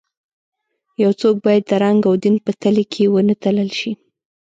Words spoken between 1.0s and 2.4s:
یو څوک باید د رنګ او دین